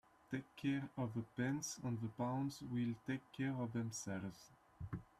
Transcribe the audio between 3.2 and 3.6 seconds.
care